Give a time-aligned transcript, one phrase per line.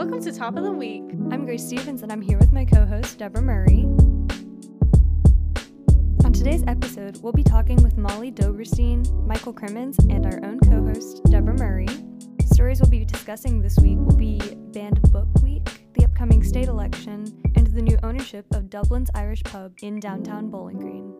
[0.00, 1.02] Welcome to Top of the Week.
[1.30, 3.82] I'm Grace Stevens, and I'm here with my co host, Deborah Murray.
[6.24, 10.82] On today's episode, we'll be talking with Molly Doberstein, Michael Crimmins, and our own co
[10.86, 11.86] host, Deborah Murray.
[12.46, 14.40] Stories we'll be discussing this week will be
[14.72, 19.74] Banned Book Week, the upcoming state election, and the new ownership of Dublin's Irish Pub
[19.82, 21.12] in downtown Bowling Green.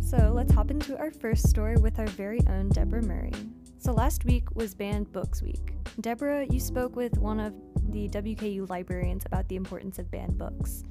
[0.00, 3.32] So let's hop into our first story with our very own Deborah Murray.
[3.78, 5.79] So last week was Banned Books Week.
[5.98, 7.54] Deborah, you spoke with one of
[7.90, 10.84] the WKU librarians about the importance of banned books.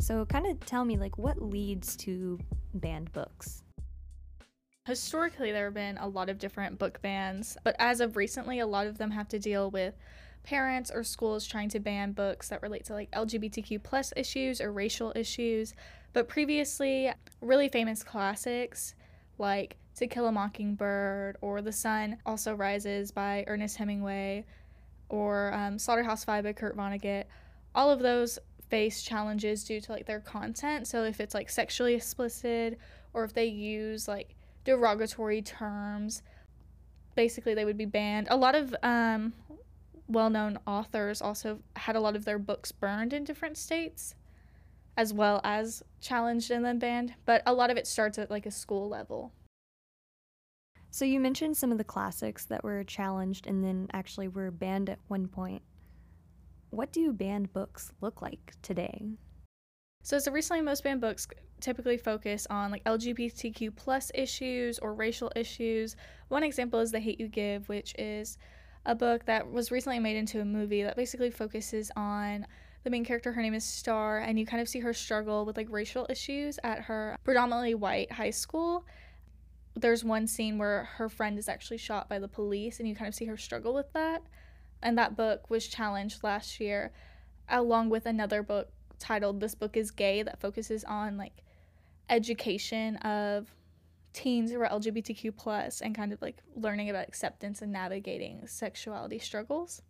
[0.00, 2.38] So kind of tell me like what leads to
[2.74, 3.62] banned books?
[4.86, 8.66] Historically, there have been a lot of different book bans, but as of recently, a
[8.66, 9.94] lot of them have to deal with
[10.42, 14.72] parents or schools trying to ban books that relate to like LGBTQ plus issues or
[14.72, 15.74] racial issues.
[16.12, 18.94] But previously, really famous classics
[19.38, 24.44] like To Kill a Mockingbird or The Sun Also Rises by Ernest Hemingway
[25.08, 27.24] or um, Slaughterhouse Five by Kurt Vonnegut,
[27.74, 30.88] all of those face challenges due to like their content.
[30.88, 32.78] So if it's like sexually explicit
[33.12, 34.34] or if they use like
[34.64, 36.22] derogatory terms,
[37.14, 38.26] basically they would be banned.
[38.30, 39.32] A lot of um,
[40.08, 44.16] well-known authors also had a lot of their books burned in different states
[44.96, 48.46] as well as challenged and then banned, but a lot of it starts at like
[48.46, 49.32] a school level.
[50.94, 54.88] So you mentioned some of the classics that were challenged and then actually were banned
[54.88, 55.60] at one point.
[56.70, 59.02] What do banned books look like today?
[60.04, 61.26] So, so recently, most banned books
[61.60, 65.96] typically focus on like LGBTQ plus issues or racial issues.
[66.28, 68.38] One example is The Hate You Give, which is
[68.86, 72.46] a book that was recently made into a movie that basically focuses on
[72.84, 75.56] the main character her name is star and you kind of see her struggle with
[75.56, 78.84] like racial issues at her predominantly white high school
[79.76, 83.08] there's one scene where her friend is actually shot by the police and you kind
[83.08, 84.22] of see her struggle with that
[84.82, 86.92] and that book was challenged last year
[87.48, 88.68] along with another book
[88.98, 91.42] titled this book is gay that focuses on like
[92.08, 93.54] education of
[94.12, 99.18] teens who are lgbtq plus and kind of like learning about acceptance and navigating sexuality
[99.18, 99.82] struggles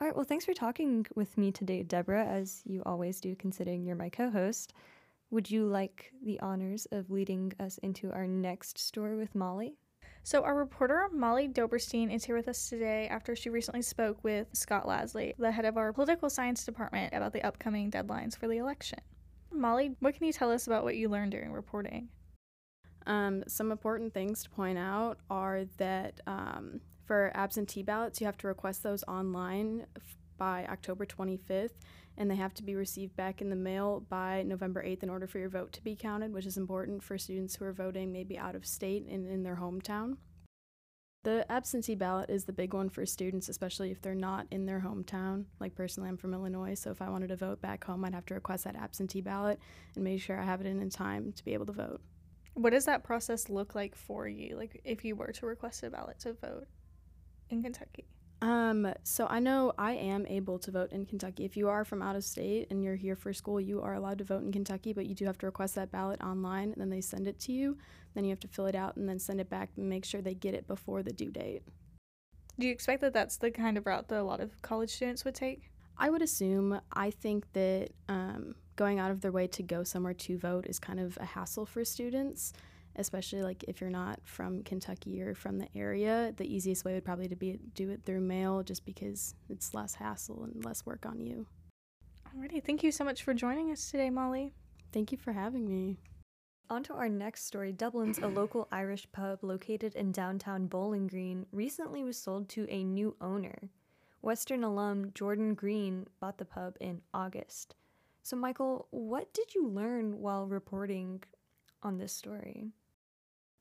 [0.00, 3.84] all right, well, thanks for talking with me today, Deborah, as you always do, considering
[3.84, 4.72] you're my co host.
[5.30, 9.76] Would you like the honors of leading us into our next story with Molly?
[10.22, 14.48] So, our reporter, Molly Doberstein, is here with us today after she recently spoke with
[14.54, 18.56] Scott Lasley, the head of our political science department, about the upcoming deadlines for the
[18.58, 19.00] election.
[19.52, 22.08] Molly, what can you tell us about what you learned during reporting?
[23.06, 28.38] Um, some important things to point out are that um, for absentee ballots, you have
[28.38, 31.74] to request those online f- by October 25th,
[32.16, 35.26] and they have to be received back in the mail by November 8th in order
[35.26, 38.38] for your vote to be counted, which is important for students who are voting maybe
[38.38, 40.16] out of state and in their hometown.
[41.24, 44.80] The absentee ballot is the big one for students, especially if they're not in their
[44.80, 45.46] hometown.
[45.58, 48.26] Like personally, I'm from Illinois, so if I wanted to vote back home, I'd have
[48.26, 49.58] to request that absentee ballot
[49.94, 52.02] and make sure I have it in in time to be able to vote.
[52.52, 54.56] What does that process look like for you?
[54.56, 56.66] Like if you were to request a ballot to vote?
[57.50, 58.06] in Kentucky?
[58.44, 61.46] Um, so I know I am able to vote in Kentucky.
[61.46, 64.18] If you are from out of state and you're here for school, you are allowed
[64.18, 66.90] to vote in Kentucky, but you do have to request that ballot online and then
[66.90, 67.78] they send it to you.
[68.12, 70.20] Then you have to fill it out and then send it back and make sure
[70.20, 71.62] they get it before the due date.
[72.58, 75.24] Do you expect that that's the kind of route that a lot of college students
[75.24, 75.70] would take?
[75.96, 76.78] I would assume.
[76.92, 80.78] I think that um, going out of their way to go somewhere to vote is
[80.78, 82.52] kind of a hassle for students
[82.96, 87.04] especially like if you're not from Kentucky or from the area, the easiest way would
[87.04, 90.86] probably to be to do it through mail just because it's less hassle and less
[90.86, 91.46] work on you.
[92.28, 94.52] Alrighty, thank you so much for joining us today, Molly.
[94.92, 95.98] Thank you for having me.
[96.70, 97.72] On to our next story.
[97.72, 102.82] Dublin's, a local Irish pub located in downtown Bowling Green, recently was sold to a
[102.82, 103.70] new owner.
[104.22, 107.74] Western alum Jordan Green bought the pub in August.
[108.22, 111.22] So, Michael, what did you learn while reporting
[111.82, 112.72] on this story?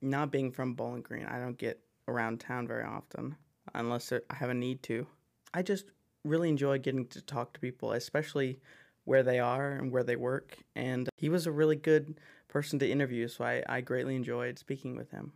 [0.04, 3.36] Not being from Bowling Green, I don't get around town very often
[3.74, 5.08] unless I have a need to.
[5.54, 5.86] I just
[6.24, 8.60] really enjoy getting to talk to people, especially
[9.06, 10.58] where they are and where they work.
[10.76, 14.96] And he was a really good person to interview, so I, I greatly enjoyed speaking
[14.96, 15.34] with him.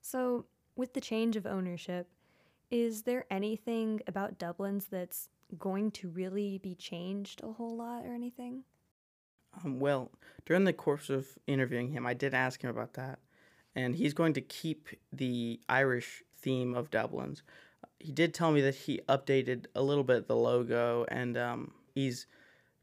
[0.00, 0.46] So,
[0.76, 2.08] with the change of ownership,
[2.70, 5.28] is there anything about Dublin's that's
[5.58, 8.64] going to really be changed a whole lot or anything?
[9.64, 10.10] Um, well,
[10.44, 13.18] during the course of interviewing him, I did ask him about that
[13.74, 17.42] and he's going to keep the Irish theme of Dublin's.
[17.98, 22.26] He did tell me that he updated a little bit the logo, and um, he's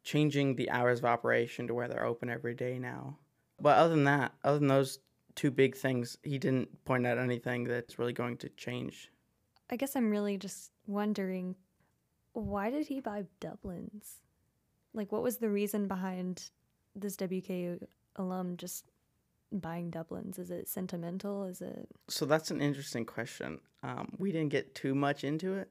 [0.04, 3.18] changing the hours of operation to where they're open every day now.
[3.60, 5.00] But other than that, other than those
[5.36, 9.12] two big things, he didn't point out anything that's really going to change.
[9.70, 11.56] I guess I'm really just wondering
[12.34, 14.22] why did he buy Dublin's?
[14.94, 16.50] Like, what was the reason behind
[16.96, 17.82] this WKU
[18.18, 18.92] alum just
[19.60, 20.40] buying Dublin's?
[20.40, 21.46] Is it sentimental?
[21.46, 21.88] Is it.
[22.08, 23.60] So that's an interesting question.
[23.84, 25.70] Um, we didn't get too much into it,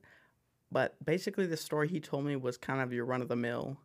[0.70, 3.78] but basically, the story he told me was kind of your run of the mill,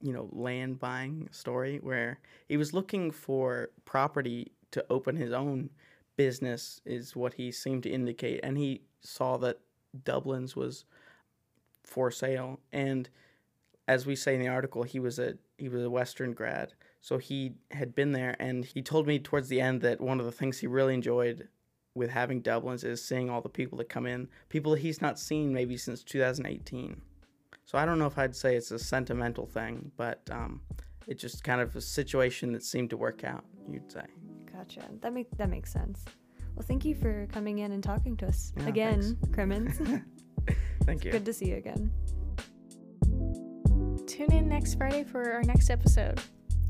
[0.00, 5.70] you know, land buying story where he was looking for property to open his own
[6.16, 8.40] business, is what he seemed to indicate.
[8.42, 9.58] And he saw that
[10.04, 10.84] Dublin's was
[11.82, 12.60] for sale.
[12.72, 13.08] And
[13.88, 17.18] as we say in the article, he was a he was a Western grad, so
[17.18, 20.32] he had been there, and he told me towards the end that one of the
[20.32, 21.48] things he really enjoyed
[21.94, 25.18] with having Dublin's is seeing all the people that come in, people that he's not
[25.18, 27.00] seen maybe since 2018.
[27.64, 30.60] So I don't know if I'd say it's a sentimental thing, but um,
[31.06, 33.44] it's just kind of a situation that seemed to work out.
[33.70, 34.04] You'd say.
[34.52, 34.82] Gotcha.
[35.00, 36.04] That make that makes sense.
[36.54, 39.80] Well, thank you for coming in and talking to us Yeah, again, Crimmins.
[40.84, 41.12] Thank you.
[41.12, 41.92] Good to see you again.
[44.06, 46.20] Tune in next Friday for our next episode.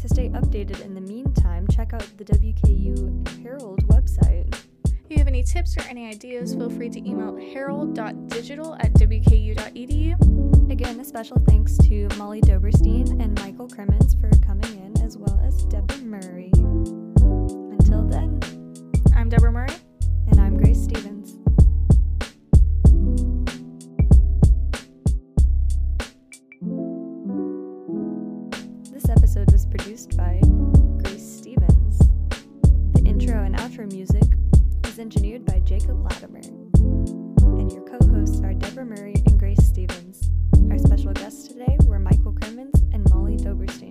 [0.01, 4.51] To stay updated in the meantime, check out the WKU Herald website.
[4.87, 10.73] If you have any tips or any ideas, feel free to email herald.digital at wku.edu.
[10.73, 15.39] Again, a special thanks to Molly Doberstein and Michael Crimmins for coming in, as well
[15.45, 16.51] as Deborah Murray.
[33.31, 34.25] intro and outro music
[34.89, 36.41] is engineered by Jacob Latimer.
[37.61, 40.33] And your co hosts are Deborah Murray and Grace Stevens.
[40.69, 43.90] Our special guests today were Michael Crimmins and Molly Doberstein.